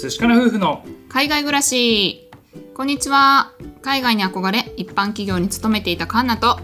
[0.00, 2.30] 寿司かな夫婦の海外暮らし。
[2.74, 3.52] こんにちは。
[3.82, 6.58] 海外に憧れ一般企業に勤めていたカンナと。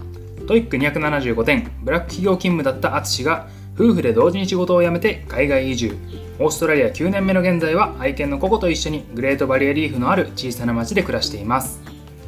[0.47, 1.71] TOEIC 275点。
[1.83, 5.95] ブラック企業勤務だった淳が夫婦で同時に仕事を辞めて海外移住。
[6.39, 11.79] オーストラリア9年目の現在は愛犬のココと一緒にグレートバリアリーフのある小さな町で暮らしています。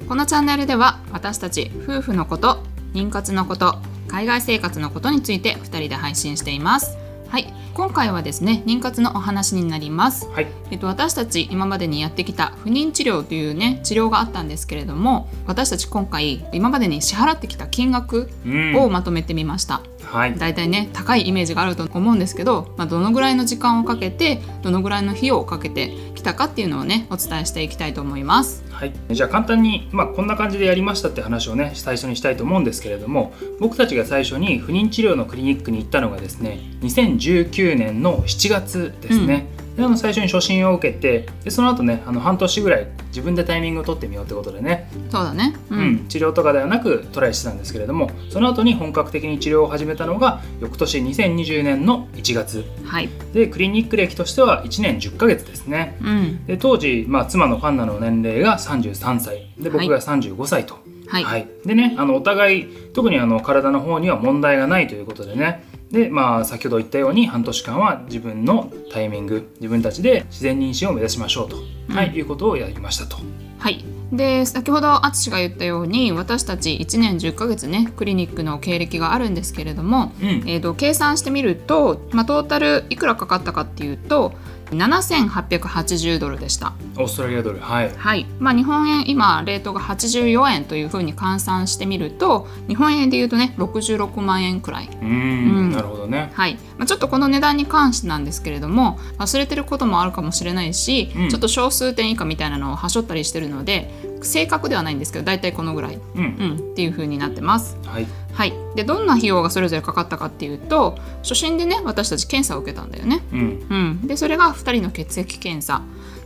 [0.07, 2.61] このチャンネルでは私たち夫婦のこと
[2.93, 6.98] 妊活のこと海外生活のことについて2人で配信しています
[7.30, 7.54] はい。
[7.75, 10.47] 今回はですね妊活のお話になります、はい。
[10.71, 18.75] えっと、私たち今までにやってきた不妊治療というね治療があったんですけれども私たち今回今までに支払ってきた金額うん。
[18.75, 20.36] をまとめてみました、はい。
[20.37, 39.47] だいたいね高いイメージがあると思うんですけど、まあ、どのぐらいの時間をかけてどのぐらいの費用をかけてきたかっていうのをねお伝えしていきたいと思いますはい、じゃあ簡単に、まあ、こんな感じでやりましたって話をね最初にしたいと思うんですけれども僕たちが最初に不妊治療のクリニックに行ったのがですね2019年の7月ですね、
[39.80, 45.56] であの最初に初診を受けてでその後ねあの半年ぐらい自分でタイミングを取ってみようってことでね、そうだね。
[45.70, 45.94] う、うん。
[45.94, 52.66] ん治療とかではなくトライしてたんですけれどもその後に本格的に治療を始めたのが翌年2020年の1月。
[52.84, 53.09] はい。
[53.34, 55.98] でクリニック歴としては1年10ヶ月ですね。
[56.02, 56.46] うん。
[56.46, 59.50] で当時、まあ、妻のファンナの年齢が33歳。
[59.58, 71.58] で僕が35歳と、はい、でねあのお互い特にあの体の方には問題がないということでねでまあ先ほど言ったように半年間は自分のタイミング自分たちで自然妊娠を目指しましょうと、
[71.90, 73.18] はい、いうことをやりましたと。
[73.58, 73.84] はい。
[74.12, 80.28] で先ほど淳が言ったように私たち1年10ヶ月ねクリニックの経歴があるんですけれども、うん。
[80.48, 84.34] えー、と計算してみると、まあ、トータルいくらかかったかっていうと
[84.72, 86.73] 7880ドルでした。
[86.98, 87.94] オーストラリアドルはい。
[87.95, 88.25] はい。
[88.39, 95.72] まあ、日本円今レートが84円というふうに換算してみると日本円でいうとね66万円くらい、うん。
[95.72, 96.31] なるほどね。
[96.34, 96.56] はい。
[96.78, 101.30] まあ、ちょっとこの値段に関してなんですけれども忘れてることもあるかもしれないし、うん。
[101.30, 106.24] ちょっと小数点以下みたいなのをはしょったりしてるので正確ではないんですけど大体このぐらい、うん。
[106.24, 107.78] うん、っていうふうになってます。
[107.85, 108.07] はい。
[108.34, 113.24] はい、でどんな費用がそれぞれかかったかっていうと初診でね私たち検査を受けたんだよね。
[113.31, 113.68] うん。
[113.69, 115.81] うん、でそれが2人の血液検査。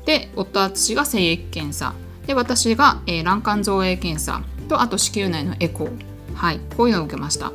[0.05, 1.93] で夫淳が精液検査。
[2.27, 4.41] で私が、えー卵管造影検査。
[4.69, 6.35] とあと子宮内のエコー。
[6.35, 6.59] はい。
[6.77, 7.51] こういうのを受けました。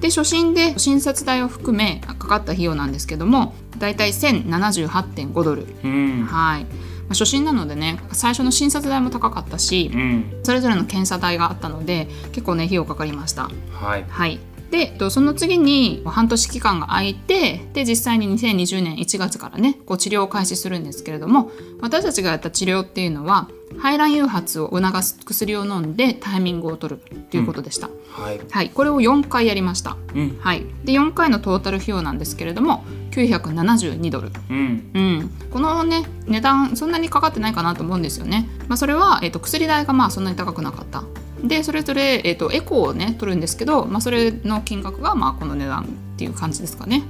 [0.00, 5.66] で初診で診察代を含めかかった費用なんですけどもだいたい1078.5ドル。
[5.82, 6.24] うん。
[6.24, 6.66] はい、
[7.04, 10.40] まあ、初診なのでね最初の診察代も高かったしうん。
[10.42, 13.50] それぞれの検査代があったので結構ね費用かかりました。
[13.72, 14.04] はい。
[14.08, 14.38] はい。
[14.70, 23.48] で、えっとその次に半年期間が空いてで実際に2020年1月からねこう治療を開始するんですけれども私たちがやった治療っていうのは
[23.78, 28.40] 排卵誘発を促す薬を飲んでタイミングを取るっていうことでした、はい。
[28.50, 28.70] はい。
[28.70, 29.96] これを4回やりました。
[30.14, 30.38] うん。
[30.40, 30.64] はい。
[30.84, 34.30] で4回のトータル費用なんですけれども972ドル。
[34.50, 34.90] うん。
[34.94, 38.48] うん、このね値段そんなにかかってないかなと思うんですよね。
[38.68, 41.04] まあ、それは、えー、と薬代がまあそんなに高くなかった。
[41.44, 47.02] でそれぞれ、えー、とエコーをね取るんですけど、まあ、それの金額がまあこの値段っていう感じですかね。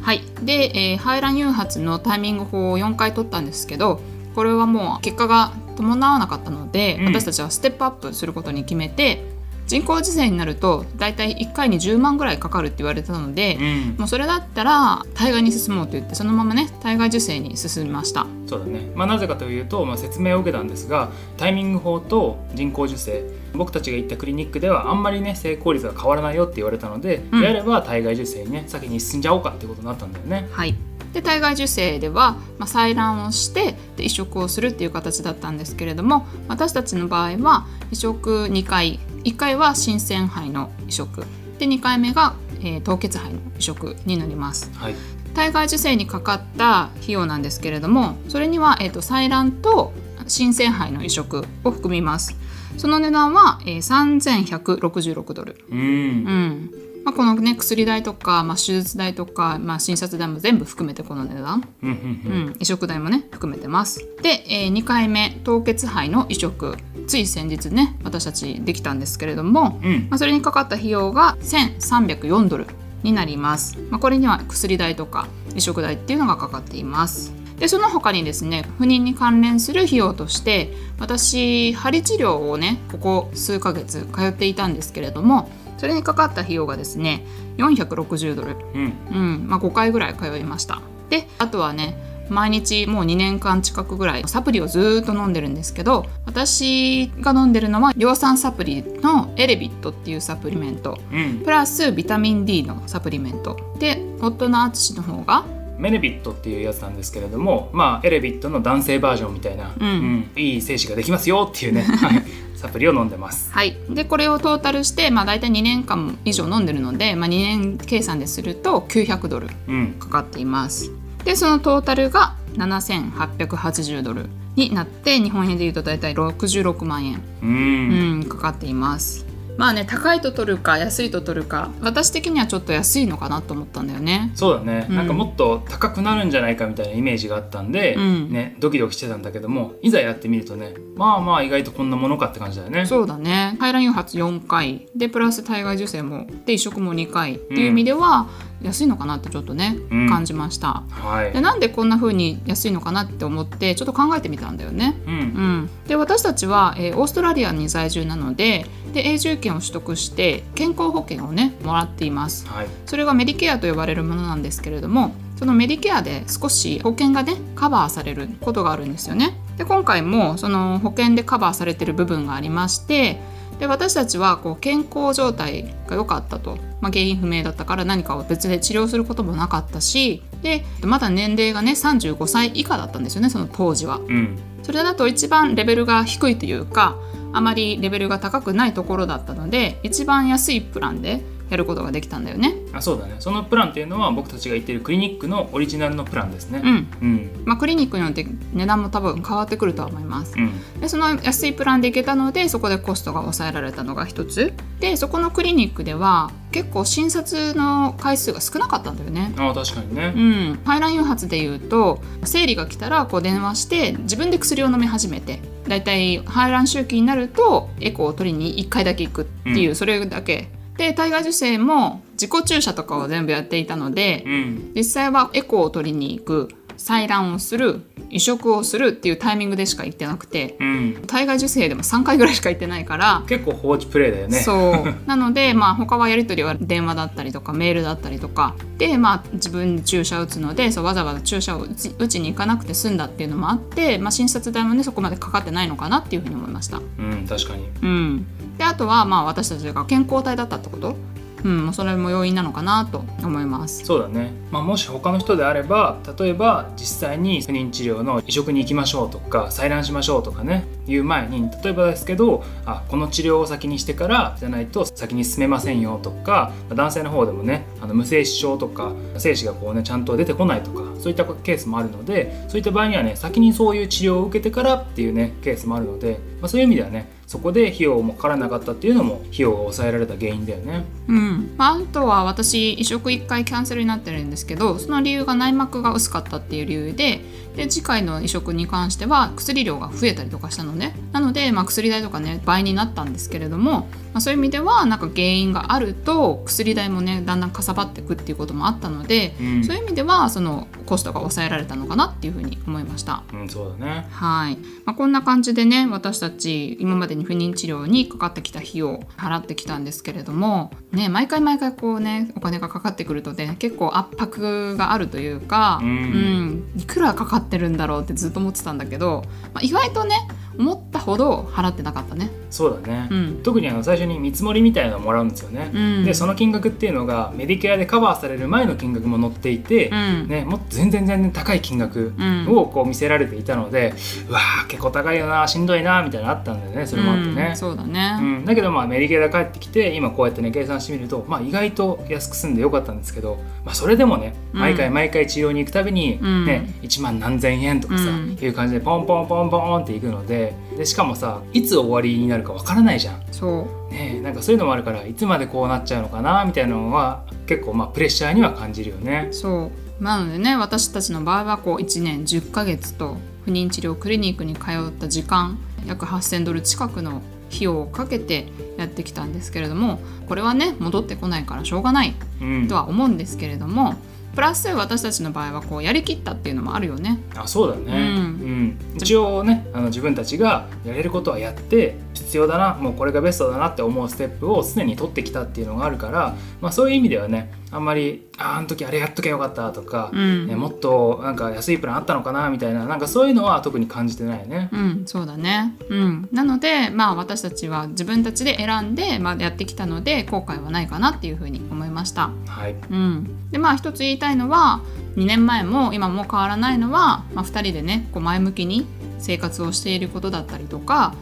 [0.00, 4.00] はい、で、えー排卵誘発のタイミング法を4回取ったんですけど
[4.34, 9.24] これはもう結果が伴わなかったので、うん私たちはステップアップすることに決めて
[9.66, 13.96] 人工授精になると大体1回に10万ぐらいかかるって言われたので、うん。
[13.98, 18.26] もうそれだったら体外に進もうと言ってそのままね体外受精に進みました。
[18.46, 23.24] そうだね、まあ、なぜかというと、まあ、説明を受けたんですがタイミング法と人工授精
[23.54, 27.40] 僕たちが行ったクリニックではあんまりね成功率が変わらないよって言われたので、うん。
[27.40, 30.46] であれば体外受精にね先に進んじゃおうかってことになったんだよね。
[30.52, 30.74] はい。
[31.14, 41.24] で体外受精では、まあ、採卵をしてで移植をするっていう形だったんですけれども私たちの場合は移植2回1回は新鮮肺の移植。
[41.58, 44.70] で2回目が、えー凍結肺の移植になります。
[44.74, 44.94] はい。
[45.34, 49.92] 体外受精にかかった費用なんですけれどもそれには、えー、と採卵と
[50.28, 52.36] 新鮮肺の移植を含みます。
[52.76, 55.78] その値段は、えー、3166ドル、うん。
[55.78, 56.70] うん。
[57.04, 64.00] まあ、このね薬代とか、まあ、手術代とか、まあ、診察代も全部含めてこの値段、うん移植代もね含めてます。
[64.22, 66.76] で、え2回目凍結肺の移植
[67.06, 69.92] つい先日ね私たちできたんですけれども、うん。
[69.92, 72.66] うんまあ、それにかかった費用が1304ドル
[73.02, 77.32] になります、まあ、これには薬代とか移植代っていうのがかかっています。
[77.58, 85.48] でその他にですね不妊に関連する費用として私針治療をねここ数ヶ月通っていたんですけれども
[85.78, 87.24] それにかかった費用がですね
[87.58, 88.92] 460ドル、うん。
[89.12, 89.46] うん。
[89.48, 90.82] まあ、5回ぐらい通いました。
[91.10, 100.98] であとはね毎日もう2年間近くぐらいサプリをずーっと飲んでるんですけど私が飲んでるのは量産サプリのエレビットっていうサプリメント。
[101.12, 101.40] うん。
[101.44, 103.56] プラスビタミン D のサプリメント。
[103.78, 105.44] で夫の淳の方が
[105.78, 110.30] メネビットっていうやつなんですけれどもまあエレビットの男性バージョンみたいな、うん。
[110.36, 112.22] いい精子ができますよっていうね はい。
[112.56, 113.52] サプリを飲んでます。
[113.52, 119.92] はい、でこれをトータルして、まあ、大体2年間以上飲んでるので、まあ、2年計算ですると900ドルうん。
[119.98, 120.90] かかっています
[121.24, 124.26] でそのトータルが7880ドル
[124.56, 129.26] になって日本円でいうと大体66万円、ううんん、かかっています。
[129.56, 134.32] まあね高いと取るか安いと取るか私的にはちょっと安いのかなと思ったんだよね。
[134.34, 134.96] そうだね、うん。
[134.96, 138.30] なんかもっと高くなるんじゃないかみたいなイメージがあったんで、うん。
[138.30, 142.84] ね、ドキドキしてたんだけどもいざやってみるとねまあまあ意外とこんなものかって感じだよね。
[142.86, 143.56] そうだね。
[143.60, 144.88] 排卵誘発4回。
[144.96, 146.26] でプラス体外受精も。
[146.46, 147.34] で移植も2回。
[147.34, 148.26] っていう意味では
[148.64, 150.08] 安いのかなってちょっとね、うん。
[150.08, 150.82] 感じました。
[150.90, 151.32] はい。
[151.32, 154.96] でなんでこんな風に安いのかなって思ってちょっと考えてみたんだよね。
[155.06, 155.12] うん。
[155.12, 162.46] うん、で私たちは、えーオーストラリアに在住なのでで永住権を取得して健康保険をねもらっています。
[162.48, 162.66] はい。
[162.86, 169.36] それがメディケアと呼ばれるものなんですけれどもそのメディケアで少し保険がねカバーされることがあるんですよね。
[169.58, 173.20] で今回もその保険でカバーされてる部分がありまして
[173.58, 183.98] で私たちはこう健康状態が良かったと、まあ、原因不明だったから何かを別で治療することもなかったしでまだ年齢がね35歳以下だったんですよねその当時は。
[183.98, 186.96] うんそれだと一番レベルが低いというか
[187.34, 192.54] あまりレベルが高くないところだったので一番安いプランでやることができたんだよね。
[192.72, 193.16] あそうだね。
[193.18, 196.60] そのプランっていうのは僕たちが行っているクリニックのオリジナルのプランですね。
[196.64, 196.88] うん。
[197.02, 197.42] うん。
[197.44, 200.34] まあ、クリニックによって値段も多分変わってくるとは思います。
[200.36, 200.80] うん。
[200.80, 204.52] でその安いプランで行けたのでそこでコストが抑えられたのが一つ。
[204.80, 209.32] でそこのクリニックでは結構診察の回数が少なかったんだよね。
[209.36, 210.12] あ確かにね。
[210.14, 219.74] うん、排卵誘発でいうと生理が来たらこう電話して自分で薬を飲み始めてだいたい排卵周期になるとエコーを取りに1回だけ行くっていう、うん。
[219.74, 224.72] それだけで体外受精も自己注射とかを全部やっていたので、うん。
[224.74, 226.48] 実際はエコーを取りに行く
[226.84, 231.02] 採卵をする移植をするっていうタイミングでしか行ってなくてうん。
[231.06, 234.38] 体外受精でも3回ぐらいしか行ってないから、結構放置プレイだよね。
[234.40, 234.94] そう。
[235.08, 238.54] なので、まあ、他はやり取りは電話だったりとかメールだったりとか。
[238.76, 246.82] で、まあ、自分で注射打つのでそうわざわざ注射を打ち打ちに行かなくて済んだっていうのもあって、まあ、診察代もねそこまでかかってないのかなっていうふうに思いました。
[246.98, 247.64] うん確かに。
[247.82, 248.26] うん、
[248.58, 250.96] であとはまあ私たちが健康体だったってこと、
[251.44, 253.84] うん、それも要因なのかなと思います。
[253.84, 280.84] そうだね、まあ、もし他の人であれば例えば実際に不妊治療の移植に行きましょうとか採卵しましょうとかね言う前に例えばですけどあこの治療を先にしてからじゃないと先に進めませんよとか男性の方でもねあの無精子症とか精子がこうねちゃんと出てこないとかそういったケースもあるのでそういった場合にはね先にそういう治療を受けてからっていうねケースもあるので、まあ、そういう意味ではねそこで費用もかからなかったっていうのも費用が抑えられた原因だよね。
[281.08, 287.22] うんまあ、あとは私移植1回キャンセルになってるんですけどその理由が内膜が薄かったっていう理由で
[287.56, 303.24] で次回の移植に関しては薬量が増えたりとかしたのねなので、まあ、薬代とかね倍になったんですけれども、まあ、そういう意味ではなんか原因があると薬代もねだんだんかさばっていくっていうこともあったので、うんそういう意味ではそのコストが抑えられたのかなっていうふうに思いました。
[303.32, 304.06] うん、そうだね。
[304.10, 316.44] はい、まあ、こんな感じでね私たち今までに不妊治療にかかってきた費用を払ってきたんですけれども、ね、毎回毎回こうねお金がかかってくるとね結構圧迫があるというか、うんうん
[316.76, 320.16] いくらかかってるんだろうってずっと思ってたんだけど、まあ、意外とね
[320.58, 322.30] 思ったほど払ってなかったね。
[322.50, 323.08] そうだね。
[323.10, 323.42] うん。
[323.42, 325.70] 特にあの最初に見積もりみたいなのをもらうんですよね。
[325.74, 326.04] うん。
[326.04, 330.28] でその金額っていうのがメディケアでカバーされる前の金額も載っていて、うん。
[330.28, 332.48] ね、もっと全然全然高い金額うん。
[332.48, 333.94] をこう見せられていたので、
[334.28, 337.48] うわー結構高いよなしんどいなみたいなのあったんだよねそれもあってね。
[337.50, 344.60] うんそうだね、うん、だけどまあメディケアで帰ってきて今こうやってね計算してみると、まあ、意外と安く済んでよかったんですけど、まあ、それでもねうん。
[344.60, 346.44] 毎回毎回治療に行くたびに、うん。
[346.44, 348.38] ね1万何千円とかさ、うん。
[348.40, 350.43] いう感じでポンポンポンポンっていくので
[350.76, 353.22] でしかもさいつ終わりになるかわからないじゃん。
[353.30, 359.28] そうねえ、なんかそういうのもあるからいつまでこうなっちゃうのかなみたいなのは結構まあプレッシャーには感じるよね。
[359.30, 359.70] そ
[360.00, 373.94] うなのでね私たちの場合はこう1年10ヶ月と不妊治療クリニックに通った時間約8,000ドル近くの費用をかけてやってきたんですけれどもこれはね戻ってこないからしょうがないうんとは思うんですけれども
[374.34, 377.20] プラス私たちの場合はこうやりきったっていうのもあるよね。
[377.36, 394.68] あそうだね、うんうん一応ねあの自分たちがやれることはやって必要だなもうこれがベストだなって思うステップを常に取ってきたっていうのがあるから、まあ、そういう意味ではねあんまりああの時あれやっときゃよかったとか、うんね、もっとなんか安いプランあったのかなみたいななんかそういうのは特に感じてないよね。
[394.72, 395.74] うん、そうだね。
[395.88, 402.30] うん、なので、まあ、私たちは自分たちで選んで、まあ、やってきたので後悔はないかなっていうふうに思いました。
[402.46, 404.82] はい、うん、でまあ一つ言いたいのは
[405.16, 408.86] 2年前も今も変わらないのは、まあ、2人でねこう前向きに
[409.18, 411.14] 生活をしていることだったりとか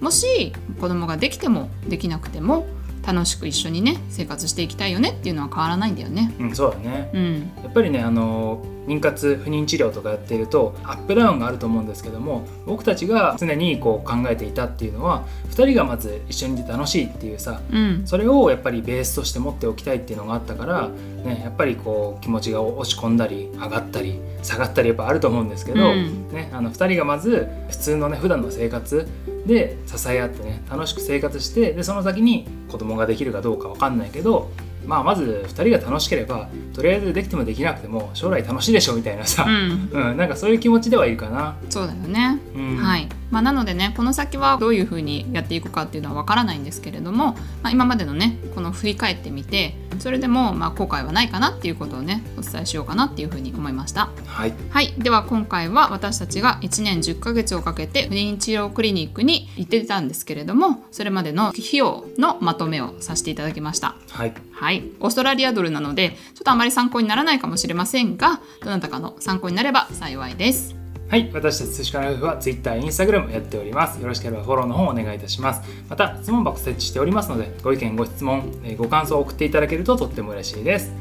[0.00, 2.66] もし子供ができてもできなくても
[3.06, 6.34] 楽しく一緒にね生活していきたいよねっていうのは変わらないんだよね。
[6.38, 7.10] うん、そうだね。
[7.12, 26.28] うん、やっぱりねあの妊活不妊治療とかやっているとアップダウンがあると思うんですけども僕たちが常にこう考えていたっていうのは2人がまず一緒にいて楽しいっていうさうん、それをやっぱりベースとして持っておきたいっていうのがあったから、ね、やっぱりこう気持ちが落ち込んだり上がったり下がったりやっぱあると思うんですけど、うん。
[26.32, 29.06] ね、あの2人がまず普通のね普段の生活
[29.46, 34.50] で支え合ってね楽しく生活してでその先に子供ができるかどうかわかんないけど、
[34.86, 40.16] まあ、まず2人が楽しければとりあえずできてもできなくても将来楽しいでしょみたいなさ、うん、うん。
[40.16, 41.56] なんかそういう気持ちではいるかな。
[41.68, 42.38] そうだよね。
[42.54, 42.76] うん。
[42.76, 54.10] はいまあ、なのでねこの先はどういうふうにやっていくかっていうのはわからないんですけれども、まあ、今までのねこの振り返ってみてそれでもまあ後悔はないかなっていうことをねお伝えしようかなっていうふうに思いました。
[54.26, 63.94] はいはい、では今回は私たちが1年10ヶ月をかけて不妊治療クリニックに行ってたんですけれどもそれまでの費用のまとめをさせていただきました。
[64.10, 70.79] はいはい、オーストラリアドルなのでちょっとあまり参考にならないかもしれませんがどなたかの参考になれば幸いです。
[71.10, 74.00] はい、私たち寿司から夫婦は Twitter、Instagram やっております。
[74.00, 75.60] よろしければフォローの方お願いいたします。
[75.88, 80.92] また、質問箱設置しておりますので、ご意見、ご質問、えーご感想を送っていただけるととっても嬉しいです。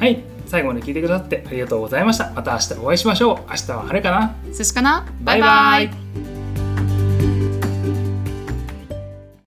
[0.00, 2.32] はい、最後まで聞いてくださってありがとうございました。
[2.34, 3.36] また明日お会いしましょう。
[3.50, 5.06] 明日は晴れかな寿司かな？
[5.20, 6.37] バイバイ